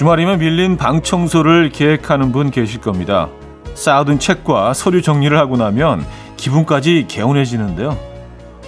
[0.00, 3.28] 주말이면 밀린 방 청소를 계획하는 분 계실 겁니다.
[3.74, 6.06] 쌓아둔 책과 서류 정리를 하고 나면
[6.38, 7.98] 기분까지 개운해지는데요.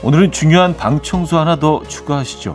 [0.03, 2.55] 오늘은 중요한 방 청소 하나 더 추가하시죠.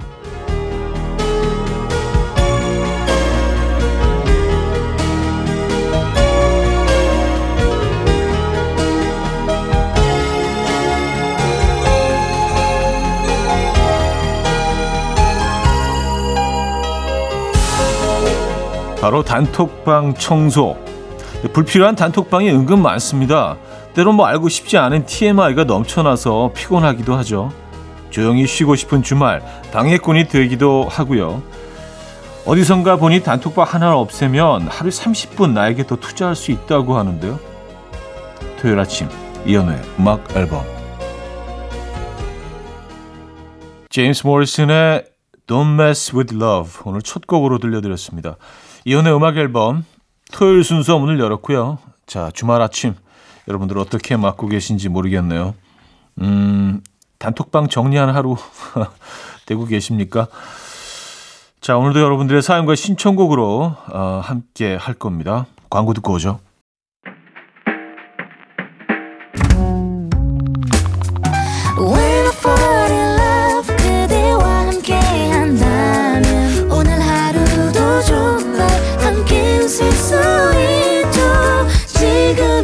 [19.07, 20.75] 바로 단톡방 청소.
[21.54, 23.56] 불필요한 단톡방이 은근 많습니다.
[23.93, 27.54] 때론 뭐 알고 싶지 않은 TMI가 넘쳐나서 피곤하기도 하죠.
[28.10, 31.42] 조용히 쉬고 싶은 주말, 방해꾼이 되기도 하고요.
[32.45, 37.39] 어디선가 보니 단톡방 하나를 없애면 하루 30분 나에게 더 투자할 수 있다고 하는데요.
[38.59, 39.08] 토요일 아침,
[39.45, 40.66] 이연우의 음악 앨범.
[43.89, 45.05] 제임스 모리슨의
[45.47, 48.36] Don't Mess With Love 오늘 첫 곡으로 들려드렸습니다.
[48.88, 49.83] 이혼의 음악 앨범
[50.31, 51.77] 토요일 순서 문을 열었고요.
[52.05, 52.95] 자, 주말 아침
[53.49, 55.55] 여러분들 어떻게 맞고 계신지 모르겠네요.
[56.21, 56.80] 음,
[57.19, 58.38] 단톡방 정리한 하루
[59.45, 60.27] 되고 계십니까?
[61.59, 65.47] 자, 오늘도 여러분들의 사연과 신청곡으로 어, 함께 할 겁니다.
[65.69, 66.39] 광고 듣고 오죠.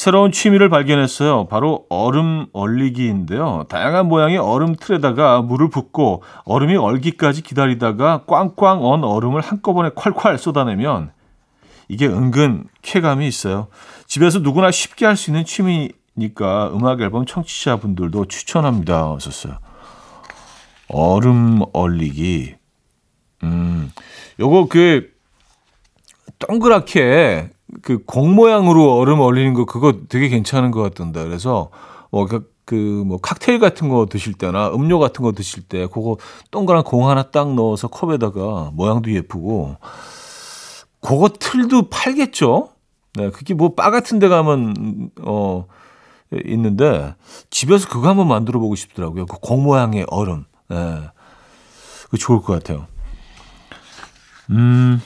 [0.00, 1.46] 새로운 취미를 발견했어요.
[1.48, 3.66] 바로 얼음 얼리기인데요.
[3.68, 11.12] 다양한 모양의 얼음 틀에다가 물을 붓고 얼음이 얼기까지 기다리다가 꽝꽝 언 얼음을 한꺼번에 콸콸 쏟아내면
[11.88, 13.68] 이게 은근 쾌감이 있어요.
[14.06, 19.16] 집에서 누구나 쉽게 할 수 있는 취미니까 음악 앨범 청취자분들도 추천합니다.
[19.16, 19.58] 하셨어요.
[20.88, 22.54] 얼음 얼리기.
[23.42, 23.92] 음,
[24.40, 25.10] 요거 그
[26.38, 27.50] 동그랗게
[27.82, 31.22] 그 공 모양으로 얼음 얼리는 거 그거 되게 괜찮은 것 같던데.
[31.24, 31.70] 그래서
[32.10, 36.16] 뭐 그, 그뭐 칵테일 같은 거 드실 때나 음료 같은 거 드실 때 그거
[36.50, 39.76] 동그란 공 하나 딱 넣어서 컵에다가 모양도 예쁘고
[41.00, 42.68] 그거 틀도 팔겠죠?
[43.14, 45.66] 네, 그게 뭐 바 같은 데 가면, 어,
[46.44, 47.14] 있는데,
[47.50, 49.26] 집에서 그거 한번 만들어 보고 싶더라고요.
[49.26, 50.44] 그 공 모양의 얼음.
[50.68, 50.76] 네.
[52.10, 52.86] 그 좋을 것 같아요.
[54.50, 55.00] 음,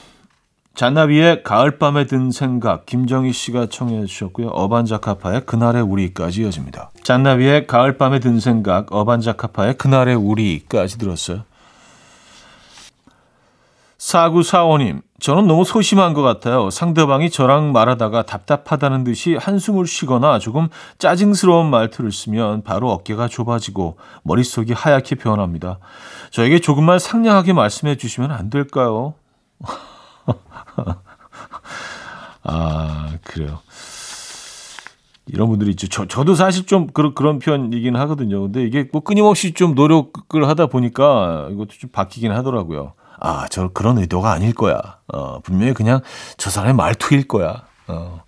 [0.75, 4.49] 잔나비의 가을밤에 든 생각, 김정희 씨가 청해 주셨고요.
[4.49, 6.91] 어반자카파의 그날의 우리까지 이어집니다.
[7.01, 11.43] 잔나비의 가을밤에 든 생각, 어반자카파의 그날의 우리까지 들었어요.
[13.97, 16.69] 4945님, 저는 너무 소심한 것 같아요.
[16.69, 20.67] 상대방이 저랑 말하다가 답답하다는 듯이 한숨을 쉬거나 조금
[20.99, 25.79] 짜증스러운 말투를 쓰면 바로 어깨가 좁아지고 머릿속이 하얗게 변합니다.
[26.31, 29.13] 저에게 조금만 상냥하게 말씀해 주시면 안 될까요?
[32.43, 33.59] 아, 그래요.
[35.27, 35.87] 이런 분들이 있죠.
[35.87, 38.43] 저, 저도 사실 좀 그런, 그런 편이긴 하거든요.
[38.43, 42.93] 근데 이게 뭐 끊임없이 좀 노력을 하다 보니까 이것도 좀 바뀌긴 하더라고요.
[43.19, 44.79] 아, 저 그런 의도가 아닐 거야.
[45.07, 46.01] 어, 분명히 그냥
[46.37, 47.63] 저 사람의 말투일 거야.
[47.87, 48.21] 어.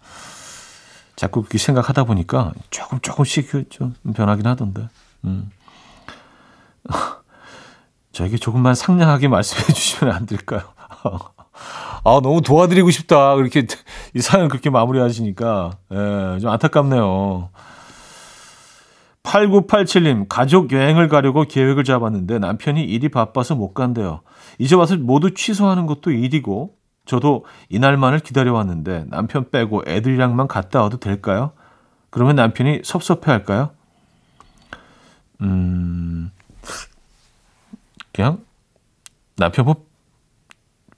[1.16, 4.88] 자꾸 그렇게 생각하다 보니까 조금 조금씩 그좀 변하긴 하던데.
[5.26, 5.50] 음.
[8.14, 10.62] 저에게 조금만 상냥하게 말씀해 주시면 안 될까요?
[12.08, 13.36] 아, 너무 도와드리고 싶다.
[13.36, 13.68] 그렇게
[14.16, 17.50] 이 사연 그렇게 마무리하시니까 예, 좀 안타깝네요.
[19.24, 24.22] 8987님, 가족 여행을 가려고 계획을 잡았는데 남편이 일이 바빠서 못 간대요.
[24.58, 31.52] 이제 와서 모두 취소하는 것도 일이고, 저도 이날만을 기다려왔는데 남편 빼고 애들이랑만 갔다 와도 될까요?
[32.10, 33.72] 그러면 남편이 섭섭해 할까요?
[35.42, 36.32] 음,
[38.14, 38.40] 그냥
[39.36, 39.87] 남편 뭐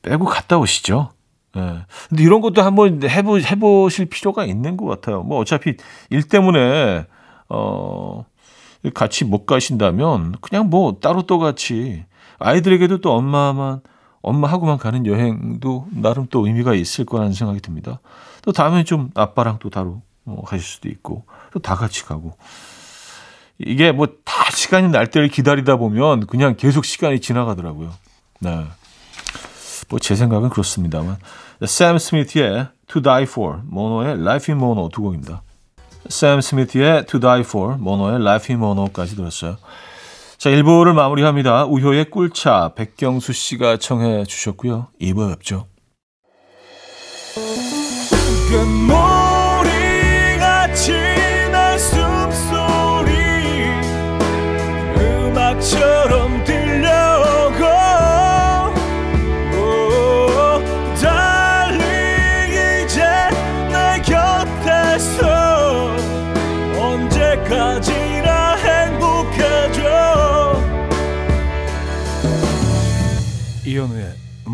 [0.01, 1.11] 빼고 갔다 오시죠.
[1.57, 1.85] 예.
[2.09, 5.23] 근데 이런 것도 한번 해보, 해보실 필요가 있는 것 같아요.
[5.23, 5.75] 뭐 어차피
[6.09, 7.05] 일 때문에
[7.49, 8.25] 어,
[8.93, 12.05] 같이 못 가신다면 그냥 뭐 따로 또 같이
[12.39, 13.81] 아이들에게도 또 엄마만
[14.21, 17.99] 엄마하고만 가는 여행도 나름 또 의미가 있을 거라는 생각이 듭니다.
[18.43, 22.33] 또 다음에 좀 아빠랑 또 따로 뭐 가실 수도 있고 또 다 같이 가고
[23.57, 27.91] 이게 뭐 다 시간이 날 때를 기다리다 보면 그냥 계속 시간이 지나가더라고요.
[28.39, 28.65] 네.
[29.89, 31.17] 뭐 제 생각은 그렇습니다만
[31.65, 35.41] 샘 스미스의 To Die For, 모노의 Life in Mono 두 곡입니다.
[36.07, 39.57] 샘 스미스의 To Die For, 모노의 Life in Mono까지 들었어요.
[40.37, 41.65] 자, 1부를 마무리합니다.
[41.65, 44.87] 우효의 꿀차, 백경수 씨가 청해 주셨고요.
[45.01, 45.67] 2부에 뵙죠.
[51.79, 53.13] 숨소리
[54.97, 56.38] 음악처럼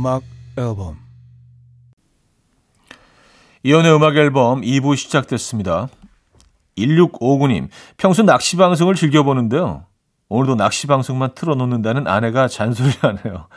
[0.06, 0.22] 음악
[0.56, 1.00] 앨범
[3.64, 5.88] 이연의 음악 앨범 2부 시작됐습니다.
[6.78, 9.88] 1659님, 평소 낚시 방송을 즐겨보는데요.
[10.30, 13.48] 오늘도 낚시 방송만 틀어놓는다는 아내가 잔소리하네요.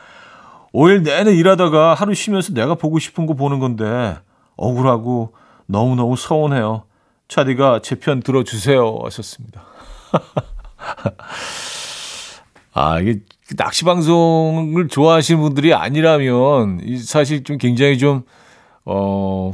[0.73, 4.17] 5일 내내 일하다가 하루 쉬면서 내가 보고 싶은 거 보는 건데
[4.57, 5.35] 억울하고
[5.67, 6.85] 너무너무 서운해요.
[7.27, 9.65] 차디가 제 편 들어주세요 하셨습니다.
[12.73, 13.19] 아, 이게
[13.57, 18.23] 낚시 방송을 좋아하시는 분들이 아니라면 사실 좀 굉장히 좀,
[18.85, 19.53] 어,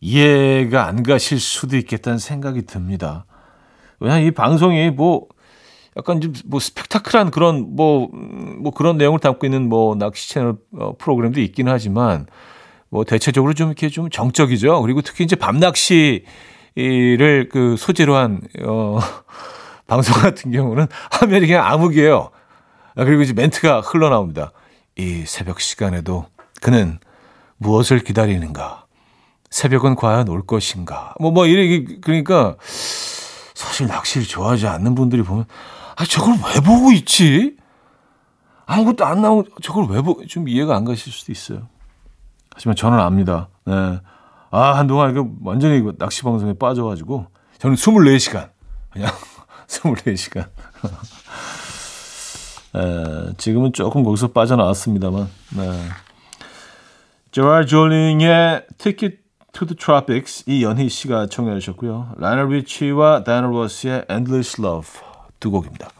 [0.00, 3.26] 이해가 안 가실 수도 있겠다는 생각이 듭니다.
[4.00, 5.26] 왜냐 이 방송이 뭐
[5.96, 8.08] 약간 좀 뭐 스펙타클한 그런 뭐뭐
[8.60, 12.26] 뭐 그런 내용을 담고 있는 뭐 낚시 채널 어, 프로그램도 있기는 하지만
[12.88, 14.80] 뭐 대체적으로 좀 이렇게 좀 정적이죠.
[14.82, 16.24] 그리고 특히 이제 밤 낚시를
[17.50, 18.98] 그 소재로 한 어,
[19.88, 22.30] 방송 같은 경우는 화면이 그냥 암흑이에요.
[22.98, 24.50] 아, 그리고 이제 멘트가 흘러나옵니다.
[24.96, 26.26] 이 새벽 시간에도
[26.60, 26.98] 그는
[27.58, 28.86] 무엇을 기다리는가?
[29.50, 31.14] 새벽은 과연 올 것인가?
[31.20, 32.56] 뭐, 뭐, 이래, 그러니까,
[33.54, 35.44] 사실 낚시를 좋아하지 않는 분들이 보면,
[35.94, 37.56] 아, 저걸 왜 보고 있지?
[38.66, 41.68] 아무것도 안 나오고, 저걸 왜 보고, 좀 이해가 안 가실 수도 있어요.
[42.52, 43.48] 하지만 저는 압니다.
[43.64, 44.00] 네.
[44.50, 47.26] 아, 한동안 이거 완전히 낚시 방송에 빠져가지고,
[47.58, 48.50] 저는 24시간,
[48.90, 49.12] 그냥
[49.68, 50.48] 24시간.
[52.78, 55.72] 에, 지금은 조금 거기서 빠져나왔습니다만, 네.
[57.30, 59.18] 제라 졸링의 Ticket
[59.52, 62.14] to the Tropics 이 연희 씨가 청해 주셨고요.
[62.16, 65.00] 라이너 리치와 다이너 로스의 Endless Love
[65.40, 65.90] 두 곡입니다.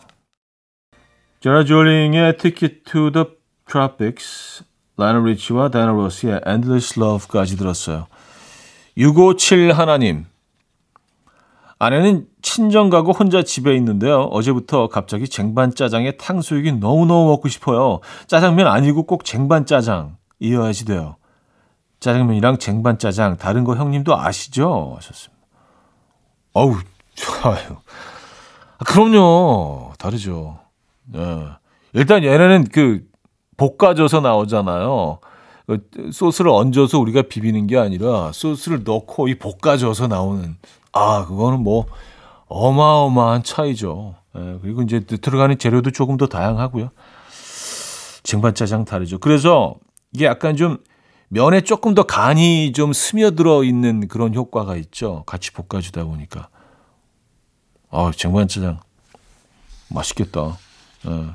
[1.40, 3.26] 제라 졸링의 Ticket to the
[3.68, 4.64] Tropics
[4.96, 8.06] 라이너 리치와 다이너 로스의 Endless Love까지 들었어요.
[8.96, 10.24] 657 하나님
[11.78, 14.22] 아내는 친정 가고 혼자 집에 있는데요.
[14.22, 18.00] 어제부터 갑자기 쟁반 짜장에 탕수육이 너무너무 먹고 싶어요.
[18.26, 21.16] 짜장면 아니고 꼭 쟁반 짜장 이어야지 돼요.
[22.00, 24.94] 짜장면이랑 쟁반 짜장 다른 거 형님도 아시죠?
[24.96, 25.38] 하셨습니다.
[26.52, 26.76] 어우
[27.14, 27.82] 좋아요.
[28.78, 30.58] 아, 그럼요 다르죠.
[31.04, 31.44] 네.
[31.92, 33.06] 일단 얘네는 그
[33.56, 35.18] 볶아져서 나오잖아요.
[35.66, 40.56] 그 소스를 얹어서 우리가 비비는 게 아니라 소스를 넣고 이 볶아져서 나오는
[40.92, 41.86] 아 그거는 뭐
[42.46, 44.14] 어마어마한 차이죠.
[44.36, 46.90] 예, 그리고 이제 들어가는 재료도 조금 더 다양하고요.
[48.22, 49.18] 쟁반 짜장 다르죠.
[49.18, 49.76] 그래서
[50.12, 50.78] 이게 약간 좀
[51.28, 55.24] 면에 조금 더 간이 좀 스며들어 있는 그런 효과가 있죠.
[55.26, 56.48] 같이 볶아주다 보니까.
[57.90, 58.80] 아, 쟁반짜장
[59.90, 60.40] 맛있겠다.
[60.40, 61.34] 어.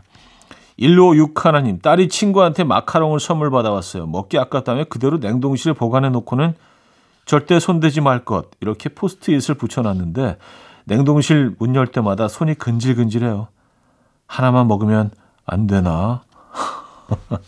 [0.77, 4.07] 156 하나님, 딸이 친구한테 마카롱을 선물 받아왔어요.
[4.07, 6.55] 먹기 아깝다며 그대로 냉동실에 보관해 놓고는
[7.25, 8.50] 절대 손대지 말 것.
[8.60, 10.38] 이렇게 포스트잇을 붙여놨는데
[10.86, 13.48] 냉동실 문 열 때마다 손이 근질근질해요.
[14.27, 15.12] 하나만 먹으면
[15.46, 16.24] 안 되나?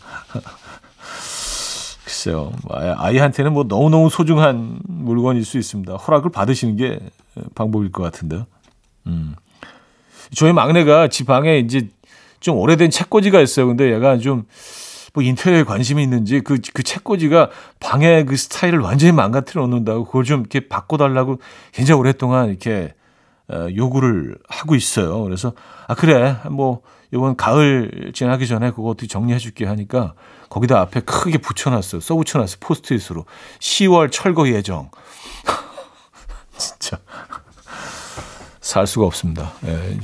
[2.04, 2.52] 글쎄요.
[2.68, 5.94] 아이한테는 뭐 너무너무 소중한 물건일 수 있습니다.
[5.96, 7.00] 허락을 받으시는 게
[7.54, 8.46] 방법일 것 같은데요.
[9.06, 9.34] 음.
[10.34, 11.88] 저희 막내가 집 방에 이제
[12.40, 13.66] 좀 오래된 책꽂이가 있어요.
[13.66, 14.44] 근데 얘가 좀
[15.16, 17.48] 뭐 인테리어에 관심이 있는지 그, 그 책꽂이가
[17.80, 21.38] 방의 그 스타일을 완전히 망가뜨려 놓는다고 그걸 좀 이렇게 바꿔달라고
[21.72, 22.94] 굉장히 오랫동안 이렇게
[23.48, 25.22] 어, 요구를 하고 있어요.
[25.22, 25.54] 그래서
[25.88, 26.82] 아 그래 뭐
[27.14, 30.12] 이번 가을 지나기 전에 그거 어떻게 정리해 줄게 하니까
[30.50, 32.02] 거기다 앞에 크게 붙여놨어요.
[32.02, 32.58] 써 붙여놨어요.
[32.60, 33.24] 포스트잇으로
[33.58, 34.90] 10월 철거 예정.
[36.58, 36.98] 진짜
[38.60, 39.54] 살 수가 없습니다.
[39.64, 39.98] 예,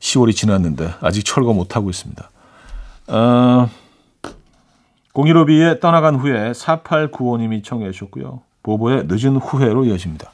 [0.00, 2.30] 10월이 지났는데 아직 철거 못 하고 있습니다.
[3.08, 3.68] 어,
[5.14, 8.42] 015B의 떠나간 후에 4895님이 청해 주셨고요.
[8.62, 10.32] 보보의 늦은 후회로 이어집니다.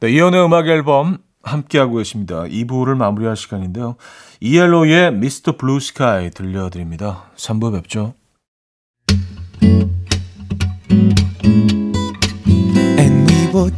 [0.00, 2.44] 네, 이연의 음악 앨범 함께하고 계십니다.
[2.44, 3.96] 2부를 마무리할 시간인데요.
[4.40, 5.56] ELO의 Mr.
[5.56, 7.30] Blue Sky 들려드립니다.
[7.36, 8.14] 3부 뵙죠.
[9.62, 9.99] will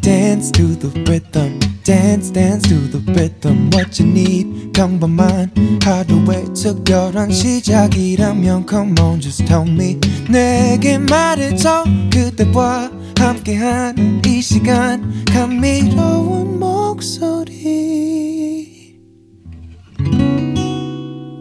[0.03, 1.59] dance to the rhythm.
[1.85, 3.71] Dance, dance to the rhythm.
[3.73, 5.51] What you need, 평범한
[5.83, 9.99] 하루의 특별한 시작이라면 Come on, just tell me.
[10.29, 11.85] 내게 말해줘.
[12.13, 15.25] 그대와 함께한 이 시간.
[15.33, 17.63] 감미로운 목소리.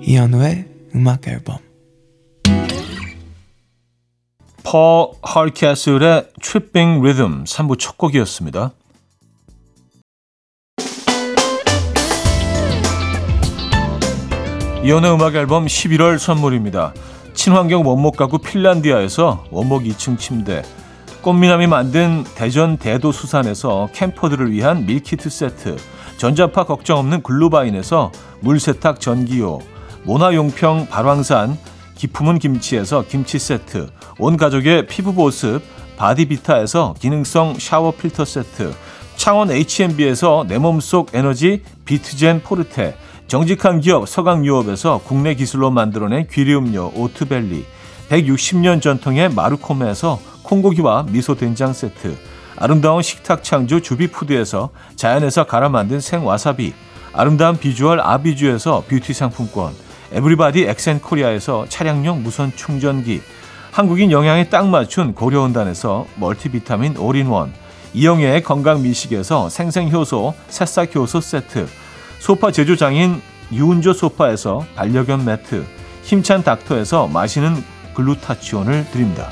[0.04, 0.66] 이현우의
[0.96, 1.71] 음악 앨범.
[4.72, 8.72] 퍼 헐캐슬의 Tripping Rhythm 3부 첫 곡이었습니다.
[14.82, 16.94] 이연의 음악 앨범 11월 선물입니다.
[17.34, 20.62] 친환경 원목 가구 핀란디아에서 원목 2층 침대,
[21.22, 25.76] 꽃미남이 만든 대전 대도 수산에서 캠퍼들을 위한 밀키트 세트,
[26.16, 29.60] 전자파 걱정 없는 글루바인에서 물세탁 전기요,
[30.04, 31.58] 모나용평 발왕산
[32.02, 35.62] 기 품은 김치에서 김치 세트, 온 가족의 피부 보습
[35.98, 38.74] 바디비타에서 기능성 샤워 필터 세트,
[39.18, 47.66] 창원 H&B에서 내 몸속 에너지 비트젠 포르테, 정직한 기업 서강유업에서 국내 기술로 만들어낸 귀리음료 오트벨리,
[48.10, 52.18] 160년 전통의 마루코메에서 콩고기와 미소 된장 세트,
[52.58, 56.74] 아름다운 식탁 창조 주비푸드에서 자연에서 갈아 만든 생와사비,
[57.14, 63.22] 아름다운 비주얼 아비주에서 뷰티 상품권, 에브리바디 엑센코리아에서 차량용 무선 충전기,
[63.72, 67.54] 한국인 영양에 딱 맞춘 고려은단에서 멀티비타민 올인원,
[67.94, 71.68] 이영애의 건강 미식에서 생생효소, 새싹효소 세트,
[72.20, 75.66] 소파 제조장인 유운조 소파에서 반려견 매트,
[76.04, 77.64] 힘찬 닥터에서 마시는
[77.94, 79.30] 글루타치온을 드립니다.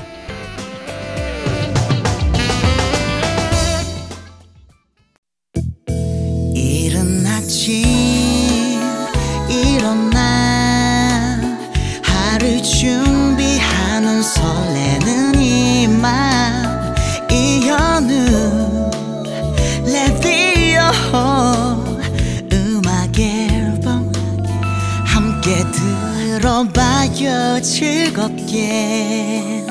[28.09, 29.63] 즐겁게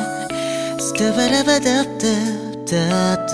[0.78, 3.28] 스타바라바답답답답답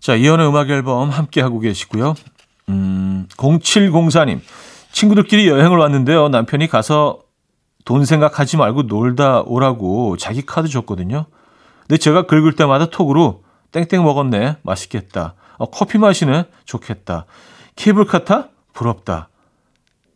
[0.00, 2.14] 자, 이현의 음악 앨범 함께 하고 계시고요.
[2.68, 4.40] 음, 0704님.
[4.92, 6.28] 친구들끼리 여행을 왔는데요.
[6.28, 7.18] 남편이 가서
[7.84, 11.26] 돈 생각하지 말고 놀다 오라고 자기 카드 줬거든요.
[11.80, 14.56] 근데 제가 긁을 때마다 톡으로 땡땡 먹었네.
[14.62, 15.34] 맛있겠다.
[15.58, 16.46] 어, 커피 마시네.
[16.64, 17.26] 좋겠다.
[17.76, 18.48] 케이블카 타?
[18.72, 19.28] 부럽다.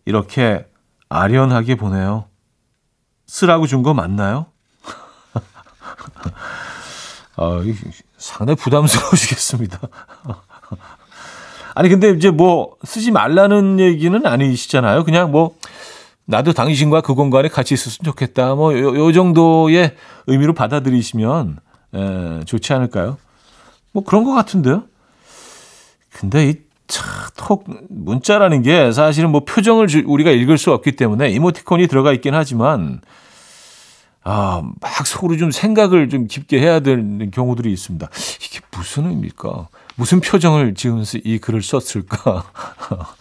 [0.04, 0.66] 이렇게
[1.08, 2.26] 아련하게 보내요.
[3.26, 4.46] 쓰라고 준 거 맞나요?
[7.36, 7.74] 아, 이-
[8.18, 9.78] 상당히 부담스러우시겠습니다.
[11.74, 15.04] 아니 근데 이제 뭐 쓰지 말라는 얘기는 아니시잖아요.
[15.04, 15.56] 그냥 뭐
[16.26, 18.54] 나도 당신과 그 공간에 같이 있었으면 좋겠다.
[18.54, 21.58] 뭐요 정도의 의미로 받아들이시면
[21.94, 23.16] 에, 좋지 않을까요?
[23.92, 24.84] 뭐 그런 것 같은데요.
[26.10, 26.54] 근데 이
[27.36, 32.34] 톡 문자라는 게 사실은 뭐 표정을 주- 우리가 읽을 수 없기 때문에 이모티콘이 들어가 있긴
[32.34, 33.00] 하지만
[34.24, 38.08] 아, 막 속으로 좀 생각을 좀 깊게 해야 되는 경우들이 있습니다.
[38.44, 39.68] 이게 무슨 의미일까?
[39.96, 42.44] 무슨 표정을 지으면서 이 글을 썼을까?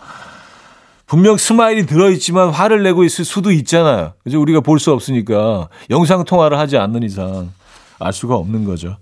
[1.08, 4.13] 분명 스마일이 들어있지만 화를 내고 있을 수도 있잖아요.
[4.24, 4.42] 그죠?
[4.42, 7.51] 우리가 볼 수 없으니까 영상 통화를 하지 않는 이상
[8.00, 8.98] 알 수가 없는 거죠.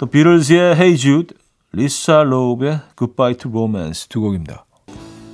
[0.00, 1.36] 또 비틀즈의 Hey Jude,
[1.72, 4.64] 리사 로브의 Goodbye to Romance 두 곡입니다.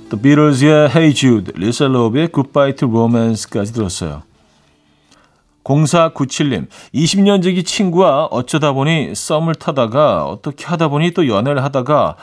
[0.09, 4.23] 또 비틀즈의 Hey Jude, 리사 로브의 Goodbye to Romance까지 들었어요.
[5.63, 12.17] 0497님, 20년 지기 친구와 어쩌다 보니 썸을 타다가 어떻게 하다 보니 또 연애를 하다가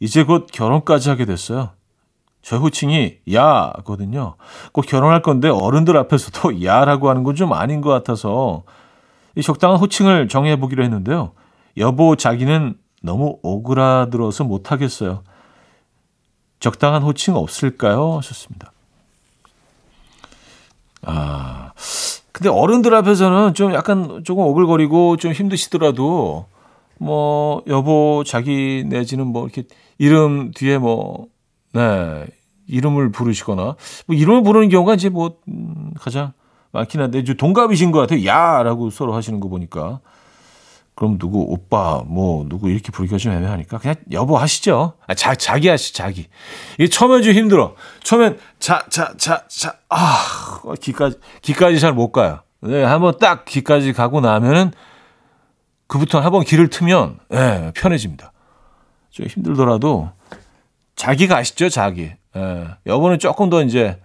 [0.00, 1.70] 이제 곧 결혼까지 하게 됐어요.
[2.42, 4.34] 저 호칭이 야거든요.
[4.72, 8.64] 곧 결혼할 건데 어른들 앞에서도 야라고 하는 건 좀 아닌 것 같아서
[9.36, 11.34] 이 적당한 호칭을 정해보기로 했는데요.
[11.76, 15.22] 여보 자기는 너무 오그라들어서 못하겠어요.
[16.60, 18.16] 적당한 호칭 없을까요?
[18.18, 18.72] 하셨습니다.
[21.02, 21.72] 아,
[22.32, 26.46] 근데 어른들 앞에서는 좀 약간 조금 오글거리고 좀 힘드시더라도
[26.98, 29.64] 뭐 여보 자기 내지는 뭐 이렇게
[29.98, 31.26] 이름 뒤에 뭐
[31.72, 32.26] 네,
[32.66, 33.76] 이름을 부르시거나
[34.06, 36.32] 뭐 이름을 부르는 경우가 이제 뭐 음, 가장
[36.72, 38.24] 많긴 한데 동갑이신 것 같아요.
[38.24, 40.00] 야라고 서로 하시는 거 보니까
[40.94, 44.94] 그럼 누구 오빠 뭐 누구 이렇게 부르기가 좀 애매하니까 그냥 여보 하시죠.
[45.06, 46.28] 아, 자 자기 하시 자기.
[46.74, 47.74] 이게 처음엔 좀 힘들어.
[48.04, 52.40] 처음엔 자 자 자 자아 기까지 기까지 잘 못 가요.
[52.60, 54.72] 네, 한번 딱 기까지 가고 나면은
[55.88, 58.32] 그부터 한번 길을 트면 예, 편해집니다.
[59.10, 60.10] 좀 힘들더라도
[60.96, 62.12] 자기가 아시죠 자기.
[62.36, 64.00] 예, 여보는 조금 더 이제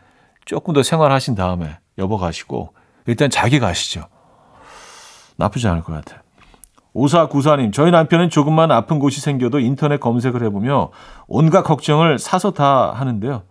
[0.45, 2.73] 조금 더 생활하신 다음에 여보 가시고
[3.05, 4.07] 일단 자기 가시죠.
[5.37, 6.19] 나쁘지 않을 것 같아요.
[6.93, 10.89] 오사구사님, 저희 남편은 조금만 아픈 곳이 생겨도 인터넷 검색을 해보며
[11.27, 13.43] 온갖 걱정을 사서 다 하는데요.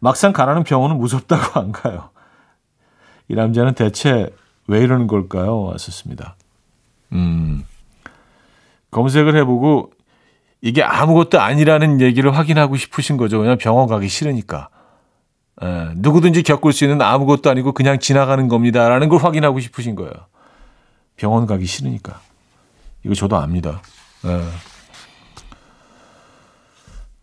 [0.00, 2.10] 막상 가라는 병원은 무섭다고 안 가요.
[3.28, 4.30] 이 남자는 대체
[4.66, 5.62] 왜 이러는 걸까요?
[5.62, 6.36] 왔었습니다.
[7.12, 7.64] 음,
[8.90, 9.90] 검색을 해보고
[10.60, 13.38] 이게 아무것도 아니라는 얘기를 확인하고 싶으신 거죠.
[13.38, 14.68] 왜냐면 병원 가기 싫으니까.
[15.62, 20.12] 에, 누구든지 겪을 수 있는 아무것도 아니고 그냥 지나가는 겁니다라는 걸 확인하고 싶으신 거예요.
[21.16, 22.20] 병원 가기 싫으니까.
[23.04, 23.82] 이거 저도 압니다.
[24.24, 24.40] 에.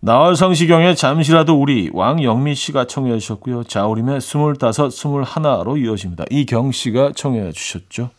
[0.05, 3.63] 나얼 성시경의 잠시라도 우리 왕영미 씨가 청해 주셨고요.
[3.63, 6.25] 자우림의 스물다섯, 스물하나로 이어집니다.
[6.29, 8.09] 이경 씨가 청해 주셨죠.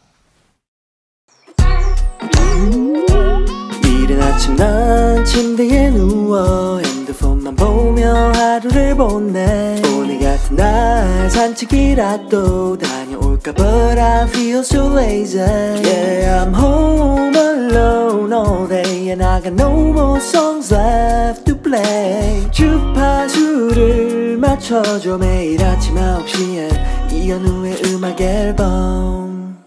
[3.85, 13.04] 이른 아침 난 침대에 누워 핸드폰만 보며 하루를 보내 오늘 같은 날 산책이라도 다
[13.45, 19.53] 녀올까 But I feel so lazy Yeah I'm home alone all day And I got
[19.53, 29.59] no more songs left to play 주파수를 맞춰줘 매일 아침 9시에 이현우의 음악 앨범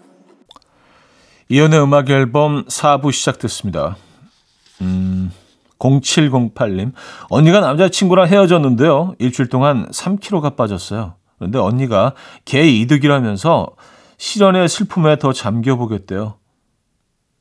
[1.48, 3.96] 이연의 음악 앨범 4부 시작됐습니다.
[4.82, 5.32] 음,
[5.78, 6.92] 0708님.
[7.30, 9.14] 언니가 남자친구랑 헤어졌는데요.
[9.18, 11.14] 일주일 동안 3kg가 빠졌어요.
[11.38, 12.14] 그런데 언니가
[12.44, 13.68] 개 이득이라면서
[14.16, 16.36] 실연의 슬픔에 더 잠겨보겠대요.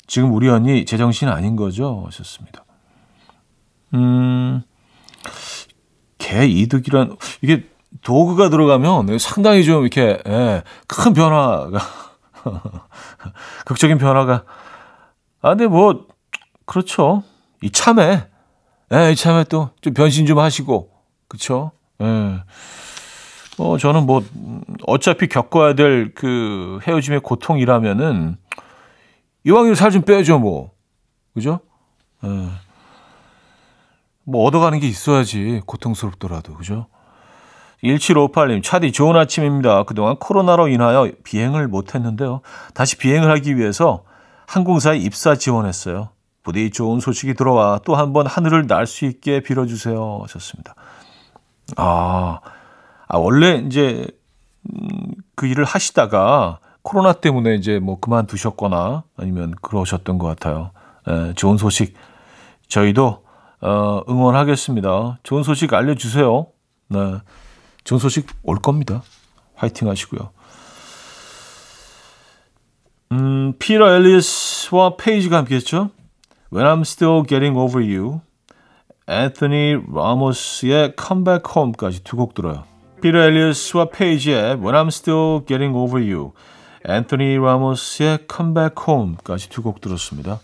[0.06, 2.04] 지금 우리 언니 제정신 아닌 거죠?
[2.08, 2.64] 하셨습니다.
[3.94, 4.62] 음,
[6.18, 7.66] 개 이득이란, 이게
[8.04, 11.80] 도구가 들어가면 상당히 좀 이렇게, 예, 큰 변화가,
[13.66, 14.44] 극적인 변화가.
[15.42, 16.06] 아, 근데 뭐,
[16.66, 17.24] 그렇죠.
[17.62, 18.28] 이 참에,
[18.94, 20.90] 예, 이 참에 또 좀 변신 좀 하시고,
[21.28, 21.72] 그쵸?
[22.02, 22.44] 예.
[23.60, 28.38] 어, 저는 뭐, 음, 어차피 겪어야 될 그 헤어짐의 고통이라면은,
[29.46, 30.72] 이왕이면 살 좀 빼죠, 뭐.
[31.34, 31.60] 그죠?
[32.24, 32.28] 예.
[34.26, 36.88] 뭐, 얻어가는 게 있어야지, 고통스럽더라도, 그죠?
[37.84, 39.84] 1758님, 차디 좋은 아침입니다.
[39.84, 42.42] 그동안 코로나로 인하여 비행을 못했는데요.
[42.74, 44.04] 다시 비행을 하기 위해서
[44.48, 46.10] 항공사에 입사 지원했어요.
[46.44, 50.22] 부디 좋은 소식이 들어와 또 한 번 하늘을 날 수 있게 빌어주세요.
[50.24, 50.74] 하셨습니다.
[51.76, 52.40] 아,
[53.08, 54.06] 아 원래 이제
[54.70, 60.72] 음, 그 일을 하시다가 코로나 때문에 이제 뭐 그만두셨거나 아니면 그러셨던 것 같아요.
[61.08, 61.96] 에, 좋은 소식
[62.68, 63.24] 저희도
[63.62, 65.20] 어, 응원하겠습니다.
[65.24, 66.48] 좋은 소식 알려주세요.
[66.90, 67.18] 네.
[67.84, 69.02] 좋은 소식 올 겁니다.
[69.56, 70.30] 화이팅 하시고요.
[73.14, 75.92] 음, 피터 엘리스와 페이지가 함께했죠.
[76.54, 78.22] When I'm Still Getting Over You,
[79.08, 82.64] 앤토니 라모스의 Come Back Home까지 두 곡 들어요.
[83.02, 86.32] 피터 엘리스와 페이지의 When I'm Still Getting Over You,
[86.88, 90.40] 앤토니 라모스의 Come Back Home까지 두 곡 들었습니다.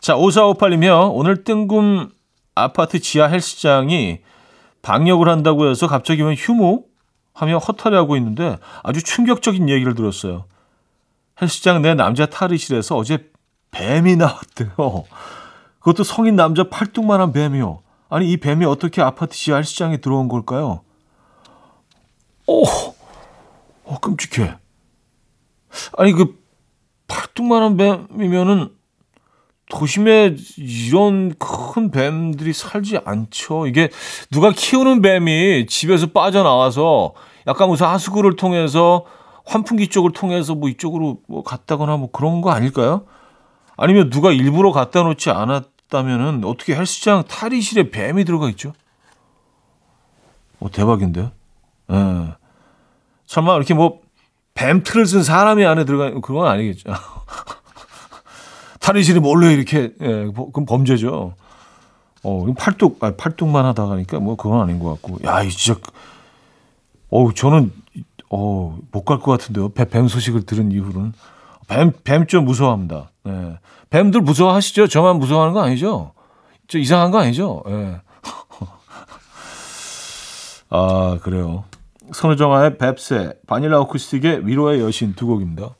[0.00, 2.08] 자, 5458이며 오늘 뜬금
[2.54, 4.20] 아파트 지하 헬스장이
[4.80, 6.84] 방역을 한다고 해서 갑자기 웬 휴무
[7.34, 10.44] 하며 허탈해하고 있는데 아주 충격적인 얘기를 들었어요.
[11.42, 13.30] 헬스장 내 남자 탈의실에서 어제
[13.70, 15.04] 뱀이 나왔대요.
[15.78, 17.80] 그것도 성인 남자 팔뚝만한 뱀이요.
[18.08, 20.80] 아니 이 뱀이 어떻게 아파트 지하 헬스장에 들어온 걸까요?
[22.48, 22.64] 오,
[23.84, 24.56] 어, 끔찍해.
[25.98, 26.42] 아니 그
[27.06, 28.74] 팔뚝만한 뱀이면은
[29.70, 33.66] 도심에 이런 큰 뱀들이 살지 않죠.
[33.66, 33.90] 이게
[34.30, 37.12] 누가 키우는 뱀이 집에서 빠져나와서
[37.46, 39.04] 약간 무슨 하수구를 통해서
[39.44, 43.04] 환풍기 쪽을 통해서 뭐 이쪽으로 뭐 갔다거나 뭐 그런 거 아닐까요?
[43.76, 48.72] 아니면 누가 일부러 갖다 놓지 않았다면은 어떻게 헬스장 탈의실에 뱀이 들어가 있죠?
[50.60, 51.37] 어, 대박인데?
[51.92, 52.34] 예.
[53.26, 54.00] 설마 이렇게 뭐
[54.54, 56.92] 뱀틀을 쓴 사람이 안에 들어가 그건 아니겠죠.
[58.80, 61.34] 탈의실이 몰래 이렇게 예, 그럼 범죄죠.
[62.24, 65.18] 어, 팔뚝 아 팔뚝만 하다 가니까 뭐 그건 아닌 것 같고.
[65.24, 65.78] 야, 이 진짜
[67.10, 67.72] 어, 저는
[68.30, 69.68] 어, 못 갈 것 같은데요.
[69.70, 71.12] 뱀, 뱀 소식을 들은 이후로는
[71.68, 73.10] 뱀 뱀 좀 무서워합니다.
[73.28, 73.58] 예.
[73.90, 74.88] 뱀들 무서워하시죠?
[74.88, 76.12] 저만 무서워하는 거 아니죠?
[76.66, 77.62] 저 이상한 거 아니죠?
[77.68, 78.00] 예.
[80.70, 81.64] 아, 그래요.
[82.12, 85.74] 선우정아의 뱁새, 바닐라 어쿠스틱의 위로의 여신 두 곡입니다.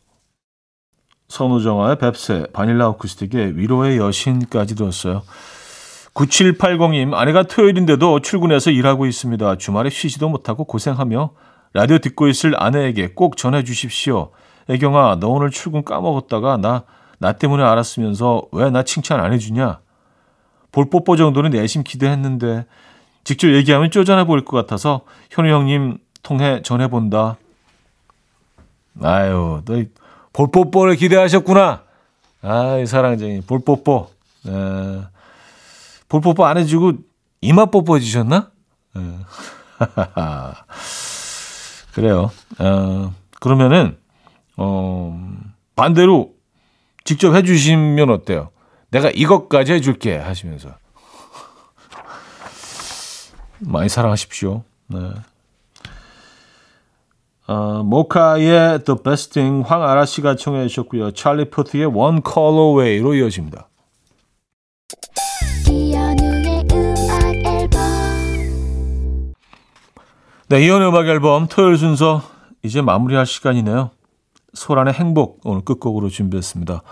[1.29, 5.23] 선우정아의 뱁새, 바닐라 어쿠스틱의 위로의 여신까지 들었어요.
[6.15, 9.57] 9780님, 아내가 토요일인데도 출근해서 일하고 있습니다.
[9.57, 11.31] 주말에 쉬지도 못하고 고생하며
[11.75, 14.31] 라디오 듣고 있을 아내에게 꼭 전해 주십시오.
[14.69, 16.85] 애경아, 너 오늘 출근 까먹었다가 나,
[17.19, 19.81] 나 때문에 알았으면서 왜 나 칭찬 안 해주냐?
[20.73, 22.67] 볼뽀뽀 정도는 내심 기대했는데
[23.25, 27.37] 직접 얘기하면 쪼잔해 보일 것 같아서 현우 형님 통해 전해본다.
[29.03, 29.83] 아유, 너
[30.33, 31.83] 볼뽀뽀를 기대하셨구나.
[32.43, 33.41] 아 이, 사랑쟁이.
[33.41, 34.11] 볼뽀뽀.
[34.47, 34.51] 에,
[36.09, 36.93] 볼뽀뽀 안 해주고
[37.41, 38.51] 이마 뽀뽀 해주셨나?
[38.97, 39.01] 에.
[41.95, 42.31] 그래요.
[42.59, 43.99] 어, 그러면은,
[44.57, 45.21] 어,
[45.75, 46.35] 반대로
[47.05, 48.51] 직접 해주시면 어때요?
[48.91, 50.71] 내가 이것까지 해줄게 하시면서.
[53.61, 54.63] 많이 사랑하십시오.
[54.89, 54.99] 네.
[57.49, 61.13] 어, 모카의 The Best Thing 황아라 씨가 청해 주셨고요.
[61.13, 63.69] 찰리 포트의 One Color Way로 이어집니다.
[70.51, 72.23] 네, 이현의 음악 앨범 토요일 순서
[72.63, 73.91] 이제 마무리할 시간이네요.
[74.53, 76.83] 소란의 행복 오늘 끝곡으로 준비했습니다.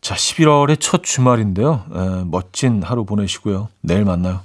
[0.00, 1.84] 자, 11월의 첫 주말인데요.
[1.94, 3.68] 에, 멋진 하루 보내시고요.
[3.82, 4.40] 내일 만나요.